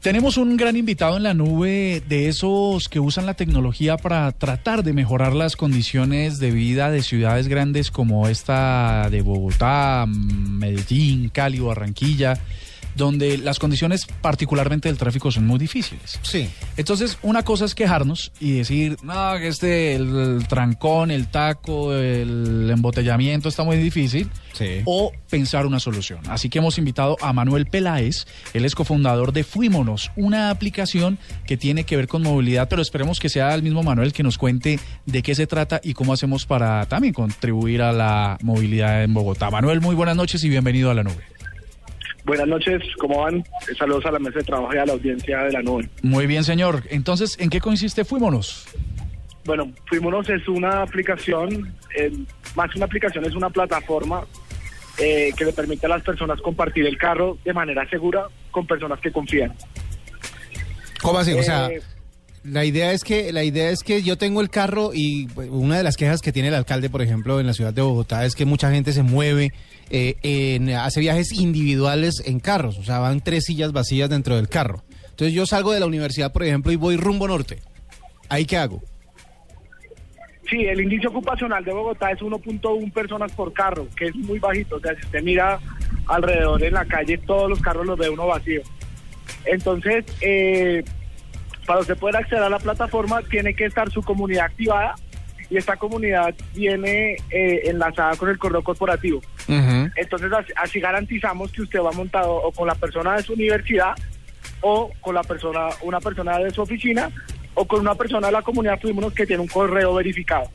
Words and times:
Tenemos 0.00 0.38
un 0.38 0.56
gran 0.56 0.78
invitado 0.78 1.18
en 1.18 1.24
la 1.24 1.34
nube 1.34 2.02
de 2.08 2.28
esos 2.28 2.88
que 2.88 3.00
usan 3.00 3.26
la 3.26 3.34
tecnología 3.34 3.98
para 3.98 4.32
tratar 4.32 4.82
de 4.82 4.94
mejorar 4.94 5.34
las 5.34 5.56
condiciones 5.56 6.38
de 6.38 6.50
vida 6.50 6.90
de 6.90 7.02
ciudades 7.02 7.48
grandes 7.48 7.90
como 7.90 8.26
esta 8.26 9.10
de 9.10 9.20
Bogotá, 9.20 10.06
Medellín, 10.08 11.28
Cali, 11.28 11.58
Barranquilla 11.58 12.40
donde 12.96 13.38
las 13.38 13.58
condiciones 13.58 14.06
particularmente 14.20 14.88
del 14.88 14.98
tráfico 14.98 15.30
son 15.30 15.46
muy 15.46 15.58
difíciles. 15.58 16.18
Sí. 16.22 16.48
Entonces, 16.76 17.18
una 17.22 17.42
cosa 17.42 17.64
es 17.64 17.74
quejarnos 17.74 18.32
y 18.40 18.52
decir, 18.52 18.96
no, 19.02 19.38
que 19.38 19.48
este, 19.48 19.94
el, 19.94 20.44
trancón, 20.48 21.10
el 21.10 21.28
taco, 21.28 21.94
el 21.94 22.68
embotellamiento 22.70 23.48
está 23.48 23.64
muy 23.64 23.76
difícil. 23.76 24.30
Sí. 24.52 24.82
O 24.84 25.12
pensar 25.30 25.64
una 25.64 25.80
solución. 25.80 26.20
Así 26.28 26.48
que 26.48 26.58
hemos 26.58 26.76
invitado 26.76 27.16
a 27.22 27.32
Manuel 27.32 27.66
Peláez, 27.66 28.26
él 28.52 28.64
es 28.64 28.74
cofundador 28.74 29.32
de 29.32 29.44
Fuímonos, 29.44 30.10
una 30.16 30.50
aplicación 30.50 31.18
que 31.46 31.56
tiene 31.56 31.84
que 31.84 31.96
ver 31.96 32.08
con 32.08 32.22
movilidad, 32.22 32.68
pero 32.68 32.82
esperemos 32.82 33.20
que 33.20 33.28
sea 33.28 33.54
el 33.54 33.62
mismo 33.62 33.82
Manuel 33.82 34.12
que 34.12 34.22
nos 34.22 34.38
cuente 34.38 34.80
de 35.06 35.22
qué 35.22 35.34
se 35.34 35.46
trata 35.46 35.80
y 35.82 35.94
cómo 35.94 36.12
hacemos 36.12 36.46
para 36.46 36.86
también 36.86 37.14
contribuir 37.14 37.82
a 37.82 37.92
la 37.92 38.38
movilidad 38.42 39.04
en 39.04 39.14
Bogotá. 39.14 39.50
Manuel, 39.50 39.80
muy 39.80 39.94
buenas 39.94 40.16
noches 40.16 40.42
y 40.44 40.48
bienvenido 40.48 40.90
a 40.90 40.94
la 40.94 41.04
nube. 41.04 41.39
Buenas 42.30 42.46
noches, 42.46 42.80
¿cómo 42.96 43.22
van? 43.22 43.42
Saludos 43.76 44.06
a 44.06 44.12
la 44.12 44.20
mesa 44.20 44.38
de 44.38 44.44
trabajo 44.44 44.72
y 44.72 44.78
a 44.78 44.86
la 44.86 44.92
audiencia 44.92 45.38
de 45.42 45.50
la 45.50 45.62
nube. 45.62 45.90
Muy 46.02 46.28
bien, 46.28 46.44
señor. 46.44 46.84
Entonces, 46.88 47.36
¿en 47.40 47.50
qué 47.50 47.60
consiste 47.60 48.04
Fuímonos? 48.04 48.68
Bueno, 49.44 49.72
Fuímonos 49.86 50.28
es 50.28 50.46
una 50.46 50.82
aplicación, 50.82 51.74
eh, 51.98 52.12
más 52.54 52.70
que 52.70 52.78
una 52.78 52.86
aplicación, 52.86 53.24
es 53.24 53.34
una 53.34 53.50
plataforma 53.50 54.24
eh, 54.98 55.32
que 55.36 55.44
le 55.44 55.52
permite 55.52 55.86
a 55.86 55.88
las 55.88 56.04
personas 56.04 56.40
compartir 56.40 56.86
el 56.86 56.96
carro 56.96 57.36
de 57.44 57.52
manera 57.52 57.84
segura 57.90 58.28
con 58.52 58.64
personas 58.64 59.00
que 59.00 59.10
confían. 59.10 59.52
¿Cómo 61.02 61.18
así? 61.18 61.32
O 61.32 61.42
sea, 61.42 61.66
Eh, 61.66 61.82
la 62.44 62.64
idea 62.64 62.92
es 62.92 63.04
que 63.04 63.32
la 63.32 63.44
idea 63.44 63.70
es 63.70 63.82
que 63.82 64.02
yo 64.02 64.16
tengo 64.16 64.40
el 64.40 64.50
carro 64.50 64.90
y 64.94 65.26
pues, 65.28 65.48
una 65.50 65.76
de 65.76 65.82
las 65.82 65.96
quejas 65.96 66.20
que 66.20 66.32
tiene 66.32 66.48
el 66.48 66.54
alcalde, 66.54 66.88
por 66.88 67.02
ejemplo, 67.02 67.40
en 67.40 67.46
la 67.46 67.52
ciudad 67.52 67.74
de 67.74 67.82
Bogotá 67.82 68.24
es 68.24 68.34
que 68.34 68.44
mucha 68.44 68.70
gente 68.70 68.92
se 68.92 69.02
mueve 69.02 69.52
eh, 69.90 70.16
en, 70.22 70.70
hace 70.70 71.00
viajes 71.00 71.32
individuales 71.32 72.22
en 72.24 72.40
carros, 72.40 72.78
o 72.78 72.82
sea, 72.82 72.98
van 72.98 73.20
tres 73.20 73.44
sillas 73.44 73.72
vacías 73.72 74.08
dentro 74.08 74.36
del 74.36 74.48
carro. 74.48 74.82
Entonces 75.10 75.34
yo 75.34 75.44
salgo 75.44 75.72
de 75.72 75.80
la 75.80 75.86
universidad, 75.86 76.32
por 76.32 76.44
ejemplo, 76.44 76.72
y 76.72 76.76
voy 76.76 76.96
rumbo 76.96 77.28
norte. 77.28 77.58
¿Ahí 78.28 78.46
qué 78.46 78.56
hago? 78.56 78.82
Sí, 80.48 80.64
el 80.64 80.80
índice 80.80 81.06
ocupacional 81.06 81.64
de 81.64 81.72
Bogotá 81.72 82.10
es 82.10 82.20
1.1 82.20 82.92
personas 82.92 83.30
por 83.32 83.52
carro, 83.52 83.86
que 83.94 84.06
es 84.06 84.16
muy 84.16 84.38
bajito. 84.38 84.76
O 84.76 84.80
sea, 84.80 84.94
si 84.96 85.04
usted 85.04 85.22
mira 85.22 85.60
alrededor 86.06 86.62
en 86.64 86.74
la 86.74 86.84
calle, 86.86 87.18
todos 87.18 87.48
los 87.48 87.60
carros 87.60 87.86
los 87.86 87.98
ve 87.98 88.08
uno 88.08 88.26
vacío. 88.26 88.62
Entonces, 89.44 90.04
eh, 90.20 90.82
para 91.70 91.82
usted 91.82 91.96
poder 91.96 92.16
acceder 92.16 92.42
a 92.42 92.48
la 92.50 92.58
plataforma, 92.58 93.22
tiene 93.30 93.54
que 93.54 93.64
estar 93.66 93.88
su 93.92 94.02
comunidad 94.02 94.46
activada 94.46 94.96
y 95.48 95.56
esta 95.56 95.76
comunidad 95.76 96.34
viene 96.52 97.12
eh, 97.30 97.60
enlazada 97.66 98.16
con 98.16 98.28
el 98.28 98.38
correo 98.38 98.64
corporativo. 98.64 99.20
Entonces, 99.46 100.32
así, 100.32 100.52
así 100.56 100.80
garantizamos 100.80 101.52
que 101.52 101.62
usted 101.62 101.78
va 101.80 101.92
montado 101.92 102.34
o 102.34 102.50
con 102.50 102.66
la 102.66 102.74
persona 102.74 103.14
de 103.16 103.22
su 103.22 103.34
universidad 103.34 103.92
o 104.62 104.90
con 105.00 105.14
la 105.14 105.22
persona, 105.22 105.68
una 105.82 106.00
persona 106.00 106.40
de 106.40 106.50
su 106.50 106.60
oficina 106.60 107.08
o 107.54 107.64
con 107.68 107.78
una 107.78 107.94
persona 107.94 108.26
de 108.26 108.32
la 108.32 108.42
comunidad 108.42 108.80
Fuímonos 108.80 109.12
que 109.12 109.24
tiene 109.24 109.40
un 109.42 109.48
correo 109.48 109.94
verificado. 109.94 110.50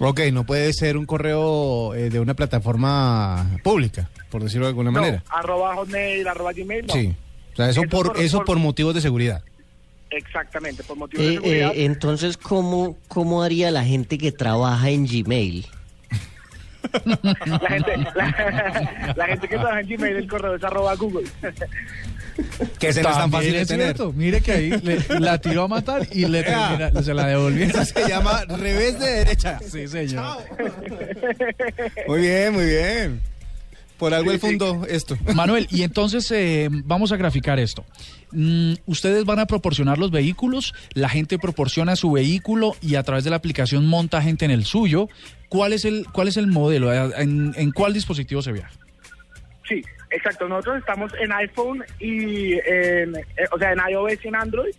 Ok, 0.00 0.20
no 0.34 0.44
puede 0.44 0.70
ser 0.74 0.98
un 0.98 1.06
correo 1.06 1.94
eh, 1.94 2.10
de 2.10 2.20
una 2.20 2.34
plataforma 2.34 3.46
pública, 3.64 4.10
por 4.30 4.42
decirlo 4.42 4.66
de 4.66 4.70
alguna 4.72 4.90
No, 4.90 5.00
manera. 5.00 5.22
arroba 5.30 5.76
hotmail, 5.76 6.28
arroba 6.28 6.52
gmail, 6.52 6.86
no. 6.88 6.92
Sí. 6.92 7.14
O 7.54 7.56
sea, 7.56 7.70
eso 7.70 7.82
por, 7.84 8.08
por- 8.12 8.20
eso 8.20 8.36
por- 8.38 8.46
por 8.48 8.58
motivos 8.58 8.94
de 8.94 9.00
seguridad. 9.00 9.42
Exactamente, 10.12 10.82
por 10.84 10.96
motivos 10.96 11.24
de 11.26 11.32
Eh, 11.32 11.34
seguridad. 11.36 11.72
eh, 11.74 11.84
entonces, 11.84 12.36
¿cómo, 12.36 12.98
¿cómo 13.08 13.42
haría 13.42 13.70
la 13.70 13.84
gente 13.84 14.18
que 14.18 14.30
trabaja 14.32 14.90
en 14.90 15.06
Gmail? 15.06 15.66
la, 17.04 17.68
gente, 17.68 17.96
la, 18.14 19.14
la 19.16 19.26
gente 19.26 19.48
que 19.48 19.54
trabaja 19.56 19.80
en 19.80 19.86
Gmail, 19.88 20.16
el 20.16 20.26
correo 20.28 20.54
es 20.56 20.64
arroba 20.64 20.94
Google. 20.96 21.28
Que 22.78 22.86
no 22.88 22.90
es 22.90 23.02
tan 23.02 23.30
fácil 23.30 23.52
de 23.52 23.60
es 23.60 23.68
tener. 23.68 23.86
cierto. 23.86 24.12
Mire 24.12 24.40
que 24.40 24.52
ahí 24.52 24.70
le- 24.70 25.20
la 25.20 25.38
tiró 25.38 25.64
a 25.64 25.68
matar 25.68 26.06
y 26.12 26.24
le 26.26 26.42
termina- 26.42 27.02
se 27.02 27.14
la 27.14 27.26
devolvió. 27.26 27.66
Eso 27.66 27.84
se 27.84 28.08
llama 28.08 28.44
revés 28.48 28.98
de 28.98 29.06
derecha. 29.06 29.58
Sí, 29.60 29.86
señor. 29.86 30.38
Muy 32.08 32.20
bien, 32.22 32.52
muy 32.54 32.64
bien. 32.64 33.20
Por 34.02 34.14
algo 34.14 34.30
Sí, 34.30 34.34
él 34.34 34.40
fundó 34.40 34.84
esto. 34.88 35.16
Manuel, 35.36 35.68
y 35.70 35.82
entonces 35.82 36.28
eh, 36.32 36.68
vamos 36.72 37.12
a 37.12 37.16
graficar 37.16 37.60
esto. 37.60 37.84
Mm, 38.32 38.72
ustedes 38.86 39.24
van 39.24 39.38
a 39.38 39.46
proporcionar 39.46 39.98
los 39.98 40.10
vehículos, 40.10 40.74
la 40.94 41.08
gente 41.08 41.38
proporciona 41.38 41.94
su 41.94 42.10
vehículo 42.10 42.74
y 42.80 42.96
a 42.96 43.04
través 43.04 43.22
de 43.22 43.30
la 43.30 43.36
aplicación 43.36 43.86
monta 43.86 44.20
gente 44.20 44.44
en 44.44 44.50
el 44.50 44.64
suyo. 44.64 45.08
¿Cuál 45.48 45.72
es 45.72 45.84
el, 45.84 46.04
cuál 46.12 46.26
es 46.26 46.36
el 46.36 46.48
modelo? 46.48 46.92
¿En, 46.92 47.52
en 47.56 47.70
cuál 47.70 47.94
dispositivo 47.94 48.42
se 48.42 48.50
viaja? 48.50 48.72
Sí, 49.68 49.80
exacto. 50.10 50.48
Nosotros 50.48 50.78
estamos 50.78 51.12
en 51.20 51.30
iPhone 51.32 51.84
y 52.00 52.54
en, 52.54 53.14
eh, 53.16 53.46
o 53.52 53.58
sea, 53.58 53.70
en 53.72 53.78
iOS 53.88 54.18
y 54.24 54.28
en 54.28 54.34
Android. 54.34 54.74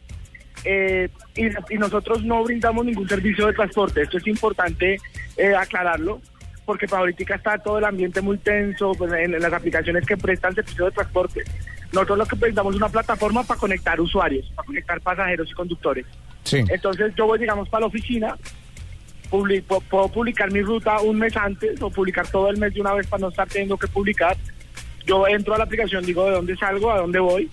eh, 0.66 1.08
y, 1.36 1.46
y 1.74 1.78
nosotros 1.78 2.24
no 2.24 2.44
brindamos 2.44 2.86
ningún 2.86 3.08
servicio 3.08 3.48
de 3.48 3.54
transporte. 3.54 4.02
Esto 4.02 4.18
es 4.18 4.28
importante 4.28 4.98
eh, 5.38 5.56
aclararlo, 5.56 6.22
porque 6.66 6.88
para 6.88 7.02
ahorita 7.02 7.36
está 7.36 7.58
todo 7.58 7.78
el 7.78 7.86
ambiente 7.86 8.22
muy 8.22 8.38
tenso 8.38 8.94
pues, 8.94 9.12
en, 9.14 9.34
en 9.34 9.42
las 9.42 9.54
aplicaciones 9.54 10.06
que 10.06 10.18
prestan 10.18 10.56
servicio 10.56 10.86
de 10.86 10.92
transporte. 10.92 11.44
Nosotros 11.92 12.18
lo 12.18 12.26
que 12.26 12.36
brindamos 12.36 12.74
es 12.74 12.78
una 12.78 12.90
plataforma 12.90 13.44
para 13.44 13.60
conectar 13.60 14.00
usuarios, 14.02 14.52
para 14.56 14.66
conectar 14.66 15.02
pasajeros 15.02 15.50
y 15.52 15.54
conductores. 15.54 16.06
Sí. 16.44 16.64
Entonces 16.70 17.14
yo 17.16 17.28
voy, 17.28 17.40
digamos, 17.40 17.70
para 17.70 17.82
la 17.82 17.88
oficina, 17.88 18.38
puedo 19.30 20.08
publicar 20.10 20.52
mi 20.52 20.62
ruta 20.62 21.00
un 21.02 21.18
mes 21.18 21.36
antes 21.36 21.82
o 21.82 21.90
publicar 21.90 22.28
todo 22.28 22.50
el 22.50 22.58
mes 22.58 22.74
de 22.74 22.82
una 22.82 22.94
vez 22.94 23.08
para 23.08 23.22
no 23.22 23.30
estar 23.30 23.48
teniendo 23.48 23.78
que 23.78 23.88
publicar. 23.88 24.38
Yo 25.06 25.28
entro 25.28 25.54
a 25.54 25.58
la 25.58 25.66
aplicación, 25.66 26.06
digo 26.06 26.26
de 26.26 26.32
dónde 26.32 26.56
salgo, 26.56 26.92
a 26.92 27.00
dónde 27.00 27.20
voy. 27.20 27.50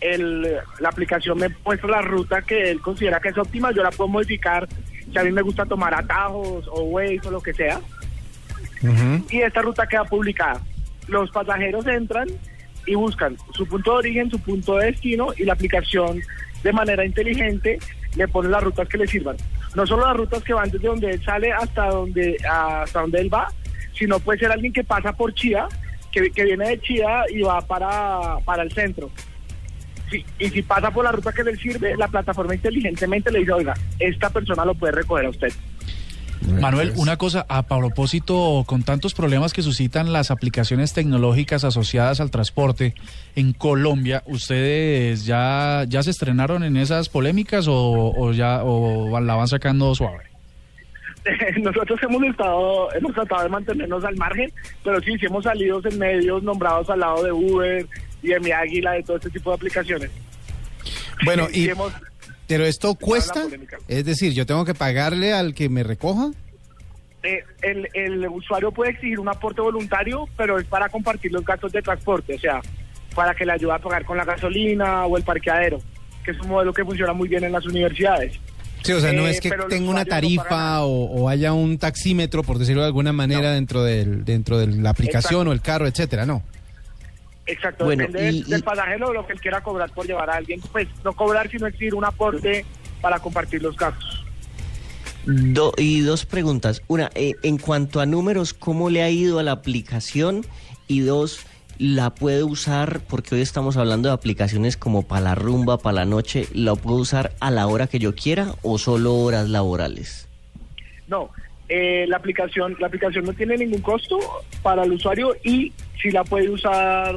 El, 0.00 0.42
la 0.78 0.88
aplicación 0.88 1.38
me 1.38 1.48
muestra 1.64 1.90
la 1.90 2.02
ruta 2.02 2.42
que 2.42 2.70
él 2.70 2.80
considera 2.80 3.20
que 3.20 3.28
es 3.28 3.38
óptima, 3.38 3.70
yo 3.70 3.82
la 3.82 3.90
puedo 3.90 4.08
modificar 4.08 4.66
si 5.12 5.18
a 5.18 5.24
mí 5.24 5.30
me 5.30 5.42
gusta 5.42 5.66
tomar 5.66 5.94
atajos 5.94 6.66
o 6.68 6.82
Waze 6.84 7.20
o 7.26 7.30
lo 7.30 7.40
que 7.40 7.52
sea. 7.52 7.80
Y 9.30 9.40
esta 9.40 9.62
ruta 9.62 9.86
queda 9.86 10.04
publicada. 10.04 10.60
Los 11.08 11.30
pasajeros 11.30 11.86
entran 11.86 12.28
y 12.86 12.94
buscan 12.94 13.36
su 13.52 13.66
punto 13.66 13.92
de 13.92 13.98
origen, 13.98 14.30
su 14.30 14.38
punto 14.38 14.76
de 14.76 14.86
destino 14.86 15.28
y 15.36 15.44
la 15.44 15.52
aplicación 15.52 16.20
de 16.62 16.72
manera 16.72 17.04
inteligente 17.04 17.78
le 18.16 18.28
pone 18.28 18.48
las 18.48 18.62
rutas 18.62 18.88
que 18.88 18.98
le 18.98 19.06
sirvan. 19.06 19.36
No 19.74 19.86
solo 19.86 20.06
las 20.06 20.16
rutas 20.16 20.42
que 20.42 20.52
van 20.52 20.70
desde 20.70 20.88
donde 20.88 21.10
él 21.10 21.24
sale 21.24 21.52
hasta 21.52 21.86
donde 21.86 22.36
hasta 22.48 23.00
donde 23.00 23.20
él 23.20 23.32
va, 23.32 23.48
sino 23.94 24.18
puede 24.18 24.38
ser 24.38 24.50
alguien 24.50 24.72
que 24.72 24.84
pasa 24.84 25.12
por 25.12 25.34
Chía, 25.34 25.68
que, 26.10 26.30
que 26.30 26.44
viene 26.44 26.68
de 26.68 26.80
Chía 26.80 27.24
y 27.30 27.42
va 27.42 27.60
para, 27.60 28.38
para 28.44 28.62
el 28.62 28.72
centro. 28.72 29.10
Sí, 30.10 30.24
y 30.40 30.48
si 30.48 30.62
pasa 30.62 30.90
por 30.90 31.04
la 31.04 31.12
ruta 31.12 31.32
que 31.32 31.44
le 31.44 31.54
sirve, 31.56 31.96
la 31.96 32.08
plataforma 32.08 32.54
inteligentemente 32.54 33.30
le 33.30 33.40
dice, 33.40 33.52
oiga, 33.52 33.74
esta 34.00 34.28
persona 34.30 34.64
lo 34.64 34.74
puede 34.74 34.92
recoger 34.92 35.26
a 35.26 35.30
usted. 35.30 35.52
Manuel, 36.58 36.92
una 36.96 37.16
cosa, 37.16 37.44
a 37.48 37.62
propósito, 37.64 38.64
con 38.66 38.82
tantos 38.82 39.14
problemas 39.14 39.52
que 39.52 39.62
suscitan 39.62 40.12
las 40.12 40.30
aplicaciones 40.30 40.92
tecnológicas 40.92 41.64
asociadas 41.64 42.20
al 42.20 42.30
transporte 42.30 42.94
en 43.36 43.52
Colombia, 43.52 44.22
¿ustedes 44.26 45.24
ya, 45.26 45.84
ya 45.88 46.02
se 46.02 46.10
estrenaron 46.10 46.64
en 46.64 46.76
esas 46.76 47.08
polémicas 47.08 47.68
o, 47.68 48.12
o 48.16 48.32
ya 48.32 48.62
o 48.64 49.18
la 49.20 49.34
van 49.34 49.48
sacando 49.48 49.94
suave? 49.94 50.24
Nosotros 51.62 52.00
hemos 52.02 52.22
estado, 52.24 52.92
hemos 52.94 53.12
tratado 53.12 53.42
de 53.42 53.48
mantenernos 53.50 54.04
al 54.04 54.16
margen, 54.16 54.50
pero 54.82 55.00
sí, 55.00 55.18
sí 55.18 55.26
hemos 55.26 55.44
salido 55.44 55.80
en 55.84 55.98
medios 55.98 56.42
nombrados 56.42 56.88
al 56.90 57.00
lado 57.00 57.22
de 57.22 57.32
Uber 57.32 57.86
y 58.22 58.28
de 58.28 58.40
Mi 58.40 58.50
Águila, 58.52 58.92
de 58.92 59.02
todo 59.02 59.16
este 59.18 59.30
tipo 59.30 59.50
de 59.50 59.56
aplicaciones. 59.56 60.10
Bueno, 61.24 61.46
Sí, 61.52 61.60
y, 61.60 61.64
sí 61.64 61.70
hemos- 61.70 61.92
pero 62.46 62.64
esto 62.64 62.94
cuesta, 62.96 63.44
es 63.86 64.04
decir, 64.04 64.32
yo 64.32 64.44
tengo 64.44 64.64
que 64.64 64.74
pagarle 64.74 65.32
al 65.32 65.54
que 65.54 65.68
me 65.68 65.82
recoja. 65.84 66.30
Eh, 67.22 67.44
el, 67.62 67.88
el 67.94 68.26
usuario 68.28 68.70
puede 68.72 68.92
exigir 68.92 69.20
un 69.20 69.28
aporte 69.28 69.60
voluntario, 69.60 70.26
pero 70.36 70.58
es 70.58 70.64
para 70.66 70.88
compartir 70.88 71.32
los 71.32 71.44
gastos 71.44 71.72
de 71.72 71.82
transporte, 71.82 72.34
o 72.34 72.38
sea, 72.38 72.60
para 73.14 73.34
que 73.34 73.44
le 73.44 73.52
ayude 73.52 73.72
a 73.72 73.78
pagar 73.78 74.04
con 74.04 74.16
la 74.16 74.24
gasolina 74.24 75.04
o 75.06 75.16
el 75.16 75.22
parqueadero. 75.24 75.80
que 76.24 76.32
es 76.32 76.40
un 76.40 76.48
modelo 76.48 76.72
que 76.74 76.84
funciona 76.84 77.12
muy 77.14 77.28
bien 77.28 77.44
en 77.44 77.52
las 77.52 77.64
universidades. 77.64 78.38
Sí, 78.82 78.92
o 78.92 79.00
sea, 79.00 79.12
no 79.12 79.26
Eh, 79.26 79.30
es 79.30 79.40
que 79.40 79.50
tenga 79.70 79.90
una 79.90 80.00
no 80.04 80.06
tarifa 80.06 80.82
o, 80.84 81.04
o 81.22 81.28
haya 81.30 81.52
un 81.54 81.78
taxímetro, 81.78 82.42
por 82.42 82.58
decirlo 82.58 82.82
de 82.82 82.88
alguna 82.88 83.12
manera, 83.12 83.48
No. 83.48 83.54
dentro 83.54 83.82
del 83.84 84.24
dentro 84.24 84.58
de 84.58 84.66
la 84.66 84.90
aplicación 84.90 85.40
Exacto. 85.42 85.50
o 85.50 85.52
el 85.52 85.60
carro, 85.62 85.86
etcétera, 85.86 86.26
¿no? 86.26 86.42
Exacto, 87.46 87.84
Bueno, 87.84 88.02
depende 88.02 88.22
del, 88.26 88.34
y- 88.36 88.42
del 88.44 88.60
y- 88.60 88.62
pasajero 88.62 89.08
o 89.08 89.12
lo 89.12 89.26
que 89.26 89.32
él 89.32 89.40
quiera 89.40 89.60
cobrar 89.62 89.90
por 89.90 90.06
llevar 90.06 90.30
a 90.30 90.34
alguien. 90.36 90.60
Pues 90.72 90.86
no 91.04 91.12
cobrar, 91.14 91.50
sino 91.50 91.66
exigir 91.66 91.94
un 91.94 92.04
aporte 92.04 92.64
para 93.00 93.18
compartir 93.18 93.62
los 93.62 93.76
gastos. 93.76 94.19
Do- 95.32 95.74
y 95.76 96.00
dos 96.00 96.26
preguntas. 96.26 96.82
Una, 96.88 97.10
eh, 97.14 97.34
en 97.44 97.58
cuanto 97.58 98.00
a 98.00 98.06
números, 98.06 98.52
¿cómo 98.52 98.90
le 98.90 99.02
ha 99.02 99.10
ido 99.10 99.38
a 99.38 99.44
la 99.44 99.52
aplicación? 99.52 100.44
Y 100.88 101.00
dos, 101.00 101.46
¿la 101.78 102.10
puede 102.14 102.42
usar? 102.42 103.00
Porque 103.08 103.36
hoy 103.36 103.40
estamos 103.40 103.76
hablando 103.76 104.08
de 104.08 104.14
aplicaciones 104.14 104.76
como 104.76 105.06
para 105.06 105.20
la 105.20 105.34
rumba, 105.36 105.78
para 105.78 105.94
la 105.96 106.04
noche. 106.04 106.48
¿La 106.52 106.74
puedo 106.74 106.96
usar 106.96 107.32
a 107.38 107.52
la 107.52 107.68
hora 107.68 107.86
que 107.86 108.00
yo 108.00 108.14
quiera 108.16 108.54
o 108.62 108.76
solo 108.76 109.14
horas 109.14 109.48
laborales? 109.48 110.26
No, 111.06 111.30
eh, 111.68 112.06
la 112.08 112.16
aplicación 112.16 112.76
la 112.80 112.88
aplicación 112.88 113.24
no 113.24 113.32
tiene 113.32 113.56
ningún 113.56 113.82
costo 113.82 114.18
para 114.62 114.82
el 114.82 114.92
usuario 114.92 115.36
y 115.44 115.72
si 116.02 116.10
la 116.10 116.24
puede 116.24 116.50
usar 116.50 117.14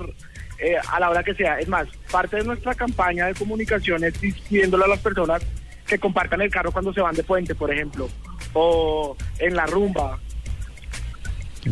eh, 0.60 0.76
a 0.92 1.00
la 1.00 1.10
hora 1.10 1.24
que 1.24 1.34
sea. 1.34 1.60
Es 1.60 1.68
más, 1.68 1.88
parte 2.12 2.38
de 2.38 2.44
nuestra 2.44 2.76
campaña 2.76 3.26
de 3.26 3.34
comunicación 3.34 4.04
es 4.04 4.14
a 4.86 4.88
las 4.88 5.00
personas 5.00 5.42
que 5.94 6.00
compartan 6.00 6.42
el 6.42 6.50
carro 6.50 6.72
cuando 6.72 6.92
se 6.94 7.02
van 7.02 7.16
de 7.16 7.24
puente, 7.24 7.54
por 7.56 7.72
ejemplo, 7.72 8.10
o 8.54 9.16
en 9.40 9.56
la 9.56 9.66
rumba, 9.68 10.18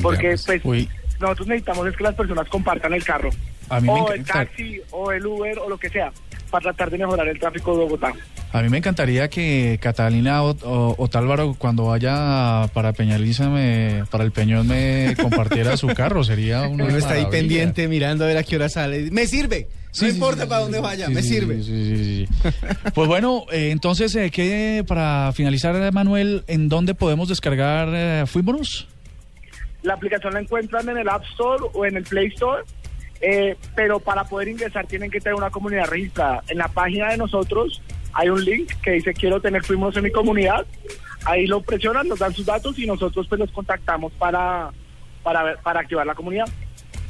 porque 0.01 0.35
Ya, 0.37 0.59
pues 0.63 0.87
nosotros 1.19 1.47
necesitamos 1.47 1.87
es 1.87 1.95
que 1.97 2.03
las 2.03 2.15
personas 2.15 2.47
compartan 2.49 2.93
el 2.93 3.03
carro, 3.03 3.29
A 3.69 3.79
mí 3.79 3.87
me 3.87 3.93
o 4.01 4.11
el 4.13 4.23
taxi, 4.23 4.81
o 4.91 5.11
el 5.11 5.25
Uber, 5.25 5.59
o 5.59 5.69
lo 5.69 5.77
que 5.77 5.89
sea, 5.89 6.11
para 6.49 6.63
tratar 6.63 6.91
de 6.91 6.97
mejorar 6.99 7.27
el 7.27 7.39
tráfico 7.39 7.71
de 7.77 7.83
Bogotá. 7.83 8.13
A 8.53 8.61
mí 8.61 8.69
me 8.69 8.77
encantaría 8.79 9.29
que 9.29 9.79
Catalina 9.81 10.43
o, 10.43 10.49
o- 10.63 10.95
Otálvaro 10.97 11.55
cuando 11.57 11.85
vaya 11.85 12.67
para 12.73 12.91
Peñaliza, 12.93 13.49
me, 13.49 14.03
para 14.11 14.23
el 14.25 14.31
Peñón, 14.31 14.67
me 14.67 15.15
compartiera 15.21 15.77
su 15.77 15.87
carro. 15.87 16.23
Sería 16.25 16.63
una 16.63 16.83
Uno 16.85 16.97
está 16.97 17.13
ahí 17.13 17.25
pendiente 17.31 17.87
mirando 17.87 18.25
a 18.25 18.27
ver 18.27 18.37
a 18.37 18.43
qué 18.43 18.57
hora 18.57 18.67
sale. 18.67 19.09
Me 19.11 19.25
sirve. 19.25 19.67
Sí, 19.91 20.05
no 20.05 20.09
sí, 20.11 20.15
importa 20.17 20.43
sí, 20.43 20.47
para 20.49 20.59
sí, 20.59 20.63
dónde 20.63 20.79
vaya, 20.79 21.07
sí, 21.07 21.13
me 21.13 21.21
sí, 21.21 21.27
sirve. 21.29 21.63
sí, 21.63 21.63
sí, 21.63 21.97
sí, 21.97 22.27
sí. 22.27 22.49
Pues 22.93 23.07
bueno, 23.07 23.43
eh, 23.51 23.71
entonces, 23.71 24.15
eh, 24.15 24.31
¿qué, 24.31 24.83
para 24.87 25.31
finalizar, 25.33 25.91
Manuel, 25.93 26.43
¿en 26.47 26.69
dónde 26.69 26.93
podemos 26.95 27.27
descargar 27.29 27.89
eh, 27.91 28.23
Fuimos? 28.25 28.87
La 29.83 29.95
aplicación 29.95 30.33
la 30.33 30.39
encuentran 30.41 30.87
en 30.89 30.97
el 30.97 31.09
App 31.09 31.23
Store 31.31 31.65
o 31.73 31.85
en 31.85 31.97
el 31.97 32.03
Play 32.03 32.27
Store, 32.27 32.63
eh, 33.19 33.57
pero 33.75 33.99
para 33.99 34.23
poder 34.23 34.47
ingresar 34.47 34.85
tienen 34.87 35.11
que 35.11 35.19
tener 35.19 35.35
una 35.35 35.49
comunidad 35.49 35.85
registrada. 35.87 36.43
En 36.47 36.57
la 36.59 36.67
página 36.67 37.09
de 37.11 37.17
nosotros 37.17 37.81
hay 38.13 38.29
un 38.29 38.43
link 38.45 38.71
que 38.83 38.91
dice 38.91 39.13
quiero 39.13 39.41
tener 39.41 39.63
Fuimos 39.63 39.95
en 39.97 40.03
mi 40.03 40.11
comunidad. 40.11 40.65
Ahí 41.25 41.45
lo 41.47 41.61
presionan, 41.61 42.07
nos 42.07 42.19
dan 42.19 42.33
sus 42.33 42.45
datos 42.45 42.77
y 42.79 42.85
nosotros 42.85 43.27
pues 43.27 43.39
los 43.39 43.51
contactamos 43.51 44.11
para, 44.13 44.71
para, 45.23 45.43
ver- 45.43 45.57
para 45.63 45.81
activar 45.81 46.05
la 46.05 46.15
comunidad. 46.15 46.45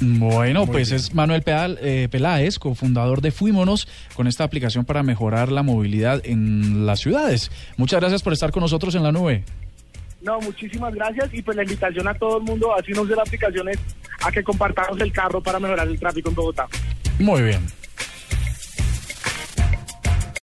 Bueno, 0.02 0.66
pues 0.66 0.92
es 0.92 1.14
Manuel 1.14 1.44
Pedal, 1.44 1.78
eh, 1.82 2.08
Peláez, 2.10 2.58
cofundador 2.58 3.22
de 3.22 3.32
Fuímonos, 3.32 3.88
con 4.16 4.28
esta 4.28 4.44
aplicación 4.44 4.84
para 4.84 5.04
mejorar 5.04 5.52
la 5.52 5.62
movilidad 5.62 6.22
en 6.26 6.88
las 6.88 7.02
ciudades. 7.02 7.52
Muchas 7.78 8.00
gracias 8.00 8.24
por 8.24 8.34
estar 8.34 8.52
con 8.52 8.62
nosotros 8.62 8.96
en 8.96 9.04
la 9.04 9.12
nube. 9.12 9.44
No, 10.22 10.40
muchísimas 10.42 10.94
gracias 10.94 11.30
y 11.34 11.42
pues 11.42 11.56
la 11.56 11.64
invitación 11.64 12.08
a 12.08 12.14
todo 12.16 12.38
el 12.38 12.44
mundo, 12.44 12.76
así 12.76 12.92
no 12.94 13.02
use 13.02 13.16
la 13.16 13.22
aplicación, 13.22 13.70
es 13.70 13.80
a 14.24 14.32
que 14.32 14.44
compartamos 14.44 15.00
el 15.00 15.12
carro 15.12 15.42
para 15.42 15.60
mejorar 15.60 15.88
el 15.88 16.00
tráfico 16.00 16.30
en 16.30 16.36
Bogotá. 16.36 16.68
Muy 17.20 17.44
bien. 17.44 17.62